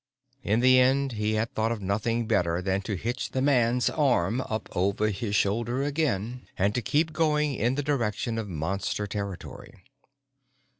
In 0.41 0.61
the 0.61 0.79
end, 0.79 1.11
he 1.11 1.33
had 1.35 1.53
thought 1.53 1.71
of 1.71 1.79
nothing 1.79 2.25
better 2.25 2.59
than 2.59 2.81
to 2.81 2.95
hitch 2.97 3.29
the 3.33 3.39
man's 3.43 3.87
arm 3.87 4.41
up 4.41 4.67
over 4.75 5.09
his 5.09 5.35
shoulder 5.35 5.83
again 5.83 6.47
and 6.57 6.73
to 6.73 6.81
keep 6.81 7.13
going 7.13 7.53
in 7.53 7.75
the 7.75 7.83
direction 7.83 8.39
of 8.39 8.49
Monster 8.49 9.05
territory. 9.05 9.83